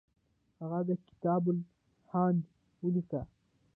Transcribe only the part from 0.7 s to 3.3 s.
د کتاب الهند ولیکه.